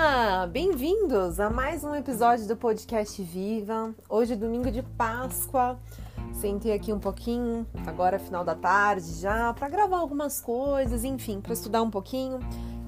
[0.00, 0.46] Olá!
[0.46, 3.92] Bem-vindos a mais um episódio do podcast Viva.
[4.08, 5.76] Hoje é domingo de Páscoa.
[6.34, 11.40] Sentei aqui um pouquinho, agora é final da tarde já, para gravar algumas coisas, enfim,
[11.40, 12.38] para estudar um pouquinho.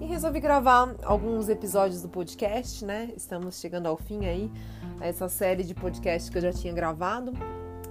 [0.01, 3.11] E resolvi gravar alguns episódios do podcast, né?
[3.17, 4.49] Estamos chegando ao fim aí,
[5.01, 7.33] a essa série de podcasts que eu já tinha gravado,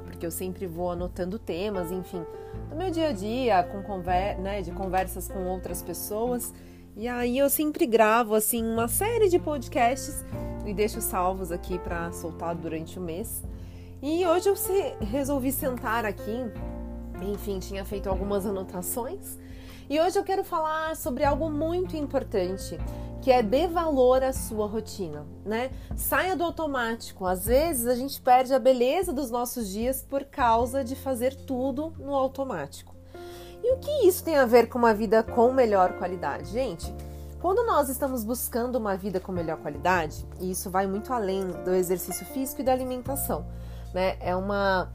[0.06, 2.26] porque eu sempre vou anotando temas, enfim,
[2.70, 6.54] do meu dia a dia, com conver né, de conversas com outras pessoas.
[7.00, 10.26] E aí eu sempre gravo assim uma série de podcasts
[10.66, 13.42] e deixo salvos aqui para soltar durante o mês.
[14.02, 14.56] E hoje eu
[15.00, 16.44] resolvi sentar aqui,
[17.22, 19.40] enfim, tinha feito algumas anotações.
[19.90, 22.78] E hoje eu quero falar sobre algo muito importante,
[23.22, 25.72] que é dê valor à sua rotina, né?
[25.96, 27.26] Saia do automático.
[27.26, 31.94] Às vezes a gente perde a beleza dos nossos dias por causa de fazer tudo
[31.98, 32.99] no automático.
[33.64, 36.50] E o que isso tem a ver com uma vida com melhor qualidade?
[36.50, 36.94] Gente,
[37.42, 41.74] quando nós estamos buscando uma vida com melhor qualidade, e isso vai muito além do
[41.74, 43.46] exercício físico e da alimentação,
[43.94, 44.18] né?
[44.20, 44.92] É uma.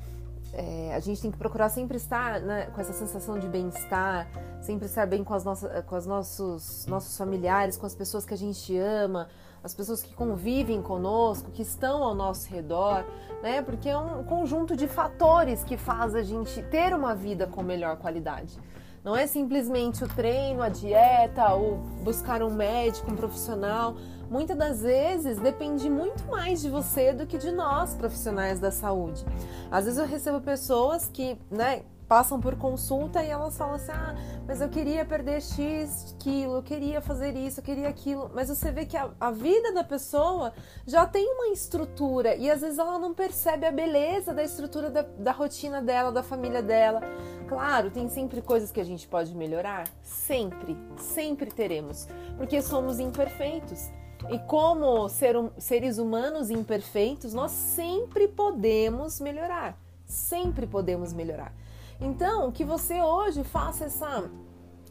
[0.52, 4.28] É, a gente tem que procurar sempre estar né, com essa sensação de bem-estar,
[4.62, 8.34] sempre estar bem com, as nossas, com os nossos, nossos familiares, com as pessoas que
[8.34, 9.28] a gente ama,
[9.64, 13.02] as pessoas que convivem conosco, que estão ao nosso redor,
[13.42, 13.62] né?
[13.62, 17.96] Porque é um conjunto de fatores que faz a gente ter uma vida com melhor
[17.96, 18.58] qualidade.
[19.02, 23.96] Não é simplesmente o treino, a dieta, ou buscar um médico, um profissional.
[24.30, 29.24] Muitas das vezes depende muito mais de você do que de nós, profissionais da saúde.
[29.70, 34.14] Às vezes eu recebo pessoas que, né, passam por consulta e elas falam assim: ah,
[34.46, 38.30] mas eu queria perder X quilo, eu queria fazer isso, eu queria aquilo.
[38.34, 40.52] Mas você vê que a, a, vida da pessoa
[40.86, 45.02] já tem uma estrutura e às vezes ela não percebe a beleza da estrutura da,
[45.02, 47.00] da rotina dela, da família dela.
[47.48, 53.90] Claro, tem sempre coisas que a gente pode melhorar, sempre, sempre teremos, porque somos imperfeitos.
[54.30, 59.78] E como ser, seres humanos imperfeitos, nós sempre podemos melhorar.
[60.06, 61.52] Sempre podemos melhorar.
[62.00, 64.30] Então, que você hoje faça essa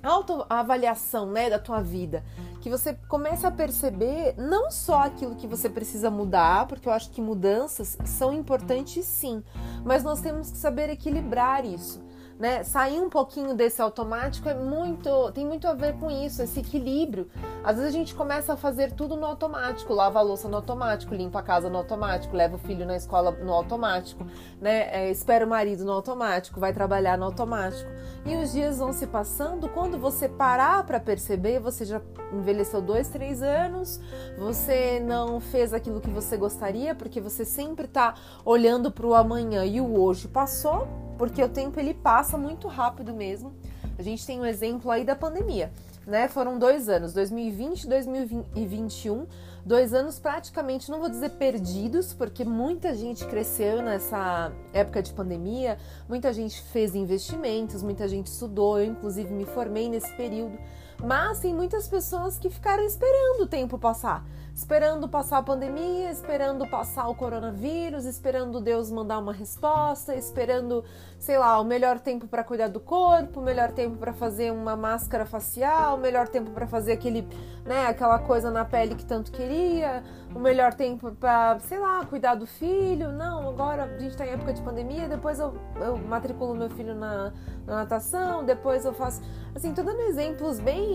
[0.02, 2.24] autoavaliação né, da tua vida,
[2.62, 7.10] que você comece a perceber não só aquilo que você precisa mudar, porque eu acho
[7.10, 9.42] que mudanças são importantes sim,
[9.86, 12.04] mas nós temos que saber equilibrar isso
[12.40, 12.64] né?
[12.64, 17.28] Sair um pouquinho desse automático é muito, tem muito a ver com isso, esse equilíbrio.
[17.64, 21.14] Às vezes a gente começa a fazer tudo no automático, lava a louça no automático,
[21.14, 24.26] limpa a casa no automático, leva o filho na escola no automático,
[24.60, 24.90] né?
[24.92, 27.90] É, espera o marido no automático, vai trabalhar no automático.
[28.26, 32.02] E os dias vão se passando, quando você parar para perceber, você já
[32.32, 34.00] envelheceu dois, três anos,
[34.38, 38.16] você não fez aquilo que você gostaria, porque você sempre está
[38.46, 40.88] olhando para o amanhã e o hoje passou,
[41.18, 43.54] porque o tempo ele passa muito rápido mesmo.
[43.98, 45.72] A gente tem um exemplo aí da pandemia,
[46.06, 46.28] né?
[46.28, 49.28] Foram dois anos, 2020 e 2021,
[49.66, 55.78] dois anos praticamente, não vou dizer perdidos, porque muita gente cresceu nessa época de pandemia,
[56.10, 60.58] muita gente fez investimentos, muita gente estudou, eu inclusive me formei nesse período.
[61.04, 64.24] Mas tem muitas pessoas que ficaram esperando o tempo passar
[64.56, 70.84] esperando passar a pandemia, esperando passar o coronavírus, esperando Deus mandar uma resposta, esperando,
[71.18, 74.76] sei lá, o melhor tempo para cuidar do corpo, o melhor tempo para fazer uma
[74.76, 77.28] máscara facial, o melhor tempo para fazer aquele,
[77.66, 80.04] né, aquela coisa na pele que tanto queria,
[80.36, 83.12] o melhor tempo para, sei lá, cuidar do filho.
[83.12, 86.94] Não, agora a gente está em época de pandemia, depois eu, eu matriculo meu filho
[86.94, 87.34] na,
[87.66, 89.20] na natação, depois eu faço,
[89.56, 90.93] assim, tô dando exemplos bem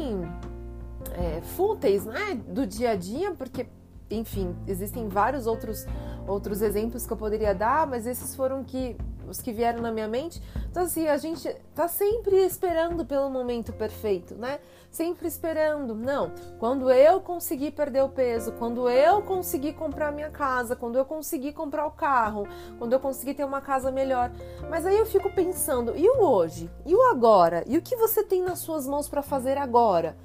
[1.13, 3.67] é, fúteis né, do dia a dia, porque,
[4.11, 5.87] enfim, existem vários outros,
[6.27, 8.97] outros exemplos que eu poderia dar, mas esses foram que,
[9.29, 10.43] os que vieram na minha mente.
[10.71, 14.59] Então, assim, a gente tá sempre esperando pelo momento perfeito, né?
[14.91, 15.95] Sempre esperando.
[15.95, 21.05] Não, quando eu conseguir perder o peso, quando eu conseguir comprar minha casa, quando eu
[21.05, 24.31] conseguir comprar o carro, quando eu conseguir ter uma casa melhor.
[24.71, 26.71] Mas aí eu fico pensando, e o hoje?
[26.87, 27.63] E o agora?
[27.67, 30.17] E o que você tem nas suas mãos para fazer agora?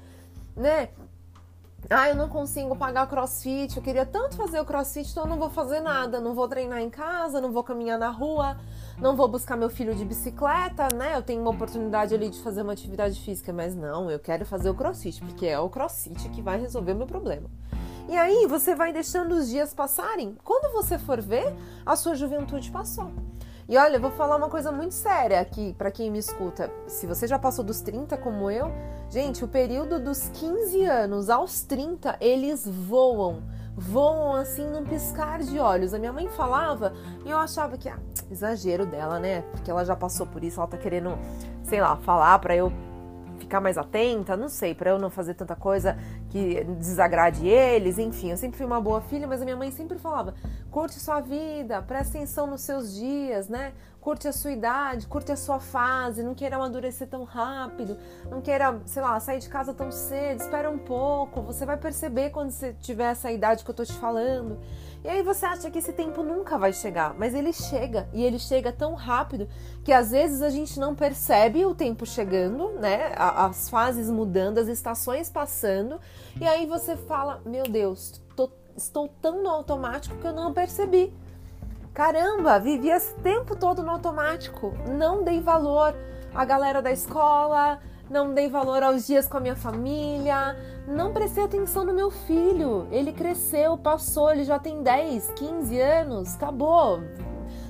[0.56, 0.90] né?
[1.90, 5.38] Ah, eu não consigo pagar crossfit, eu queria tanto fazer o crossfit, então eu não
[5.38, 8.56] vou fazer nada, não vou treinar em casa, não vou caminhar na rua,
[8.98, 11.14] não vou buscar meu filho de bicicleta, né?
[11.14, 14.70] Eu tenho uma oportunidade ali de fazer uma atividade física, mas não, eu quero fazer
[14.70, 17.50] o crossfit, porque é o crossfit que vai resolver o meu problema.
[18.08, 20.36] E aí você vai deixando os dias passarem.
[20.44, 21.54] Quando você for ver,
[21.84, 23.10] a sua juventude passou.
[23.66, 26.70] E olha, eu vou falar uma coisa muito séria aqui para quem me escuta.
[26.86, 28.70] Se você já passou dos 30 como eu,
[29.08, 33.42] gente, o período dos 15 anos aos 30, eles voam.
[33.74, 35.94] Voam assim num piscar de olhos.
[35.94, 36.92] A minha mãe falava
[37.24, 37.98] e eu achava que, ah,
[38.30, 39.40] exagero dela, né?
[39.52, 41.18] Porque ela já passou por isso, ela tá querendo,
[41.62, 42.70] sei lá, falar para eu
[43.38, 45.96] ficar mais atenta, não sei, para eu não fazer tanta coisa
[46.30, 49.98] que desagrade eles, enfim, eu sempre fui uma boa filha, mas a minha mãe sempre
[49.98, 50.34] falava:
[50.74, 53.72] curte sua vida, presta atenção nos seus dias, né?
[54.00, 57.96] Curte a sua idade, curte a sua fase, não queira amadurecer tão rápido,
[58.28, 62.30] não queira, sei lá, sair de casa tão cedo, espera um pouco, você vai perceber
[62.30, 64.58] quando você tiver essa idade que eu tô te falando.
[65.04, 68.40] E aí você acha que esse tempo nunca vai chegar, mas ele chega e ele
[68.40, 69.48] chega tão rápido
[69.84, 73.12] que às vezes a gente não percebe o tempo chegando, né?
[73.14, 76.00] As fases mudando, as estações passando,
[76.40, 81.12] e aí você fala: Meu Deus, tô, estou tão no automático que eu não percebi.
[81.92, 85.94] Caramba, vivi esse tempo todo no automático, não dei valor
[86.34, 87.78] à galera da escola,
[88.10, 90.56] não dei valor aos dias com a minha família,
[90.86, 92.88] não prestei atenção no meu filho.
[92.90, 97.00] Ele cresceu, passou, ele já tem 10, 15 anos, acabou.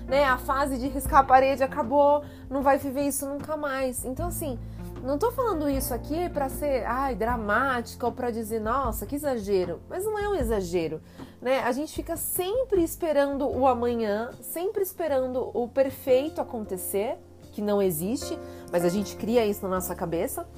[0.09, 0.25] Né?
[0.25, 4.05] A fase de riscar a parede acabou, não vai viver isso nunca mais.
[4.05, 4.59] Então, assim,
[5.05, 9.81] não tô falando isso aqui para ser ai, dramática ou para dizer, nossa, que exagero.
[9.89, 11.03] Mas não é um exagero.
[11.43, 11.61] Né?
[11.61, 17.19] A gente fica sempre esperando o amanhã, sempre esperando o perfeito acontecer
[17.53, 18.39] que não existe,
[18.73, 20.49] mas a gente cria isso na nossa cabeça.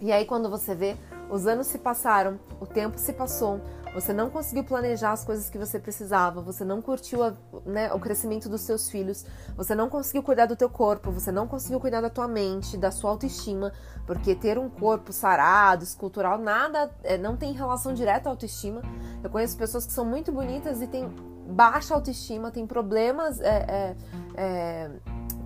[0.00, 0.96] E aí, quando você vê,
[1.30, 3.60] os anos se passaram, o tempo se passou,
[3.96, 7.32] você não conseguiu planejar as coisas que você precisava, você não curtiu a,
[7.64, 9.24] né, o crescimento dos seus filhos,
[9.56, 12.90] você não conseguiu cuidar do teu corpo, você não conseguiu cuidar da tua mente, da
[12.90, 13.72] sua autoestima,
[14.06, 18.82] porque ter um corpo sarado, escultural, nada, é, não tem relação direta à autoestima.
[19.24, 21.08] Eu conheço pessoas que são muito bonitas e têm
[21.48, 23.96] baixa autoestima, têm problemas é, é,
[24.36, 24.90] é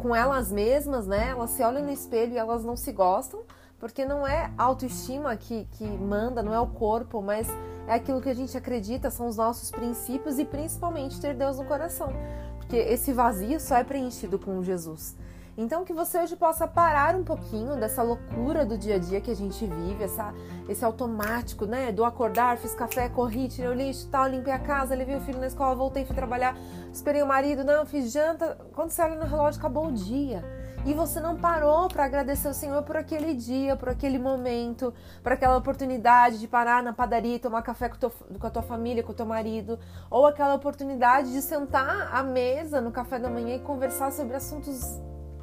[0.00, 1.29] com elas mesmas, né?
[1.29, 3.43] Elas se olham no espelho e elas não se gostam,
[3.81, 7.49] porque não é autoestima que, que manda, não é o corpo, mas
[7.88, 11.65] é aquilo que a gente acredita, são os nossos princípios e principalmente ter Deus no
[11.65, 12.12] coração.
[12.59, 15.17] Porque esse vazio só é preenchido com Jesus.
[15.56, 19.31] Então que você hoje possa parar um pouquinho dessa loucura do dia a dia que
[19.31, 20.32] a gente vive, essa,
[20.69, 21.93] esse automático, né?
[21.93, 25.38] Do acordar, fiz café, corri, tirei o lixo, tal, limpei a casa, levei o filho
[25.38, 26.56] na escola, voltei, fui trabalhar,
[26.93, 28.56] esperei o marido, não, fiz janta.
[28.75, 30.43] Quando você olha no relógio, acabou o dia.
[30.87, 35.32] E você não parou para agradecer o Senhor por aquele dia, por aquele momento, por
[35.32, 39.02] aquela oportunidade de parar na padaria e tomar café com, teu, com a tua família,
[39.02, 39.79] com o teu marido,
[40.11, 44.99] ou aquela oportunidade de sentar à mesa no café da manhã e conversar sobre assuntos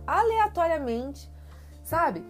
[0.07, 1.29] aleatoriamente,
[1.83, 2.25] sabe?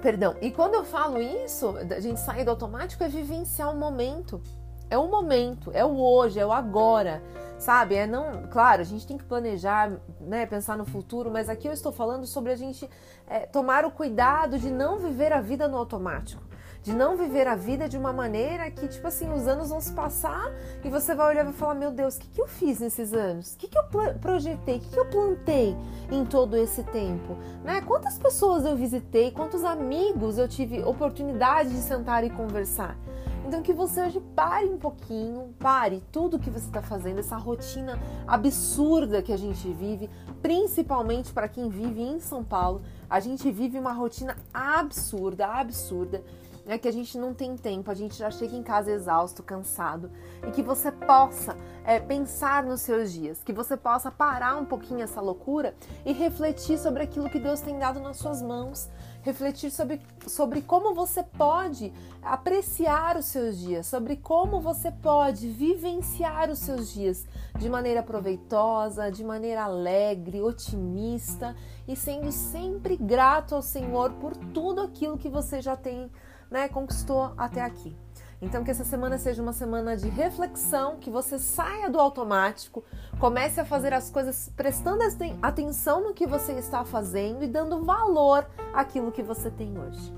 [0.00, 0.34] Perdão.
[0.40, 4.42] E quando eu falo isso, a gente sair do automático é vivenciar o momento.
[4.88, 7.20] É o momento, é o hoje, é o agora,
[7.58, 7.96] sabe?
[7.96, 11.72] É não, claro, a gente tem que planejar, né, pensar no futuro, mas aqui eu
[11.72, 12.88] estou falando sobre a gente
[13.26, 16.40] é, tomar o cuidado de não viver a vida no automático
[16.86, 19.92] de não viver a vida de uma maneira que, tipo assim, os anos vão se
[19.92, 20.52] passar
[20.84, 23.12] e você vai olhar e vai falar: Meu Deus, o que, que eu fiz nesses
[23.12, 23.54] anos?
[23.54, 23.82] O que, que eu
[24.20, 24.76] projetei?
[24.76, 25.76] O que, que eu plantei
[26.12, 27.36] em todo esse tempo?
[27.64, 27.80] Né?
[27.80, 29.32] Quantas pessoas eu visitei?
[29.32, 32.96] Quantos amigos eu tive oportunidade de sentar e conversar?
[33.44, 37.98] Então que você hoje pare um pouquinho, pare tudo que você está fazendo, essa rotina
[38.28, 40.08] absurda que a gente vive,
[40.40, 42.82] principalmente para quem vive em São Paulo.
[43.10, 46.22] A gente vive uma rotina absurda, absurda
[46.66, 50.10] é que a gente não tem tempo, a gente já chega em casa exausto, cansado,
[50.46, 55.02] e que você possa é, pensar nos seus dias, que você possa parar um pouquinho
[55.02, 55.74] essa loucura
[56.04, 58.88] e refletir sobre aquilo que Deus tem dado nas suas mãos,
[59.22, 61.92] refletir sobre, sobre como você pode
[62.22, 67.26] apreciar os seus dias, sobre como você pode vivenciar os seus dias
[67.58, 71.56] de maneira proveitosa, de maneira alegre, otimista
[71.86, 76.10] e sendo sempre grato ao Senhor por tudo aquilo que você já tem
[76.50, 77.96] né, conquistou até aqui.
[78.40, 82.84] Então que essa semana seja uma semana de reflexão, que você saia do automático,
[83.18, 85.02] comece a fazer as coisas prestando
[85.40, 90.14] atenção no que você está fazendo e dando valor àquilo que você tem hoje.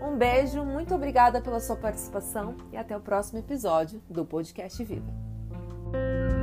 [0.00, 6.37] Um beijo, muito obrigada pela sua participação e até o próximo episódio do Podcast Viva.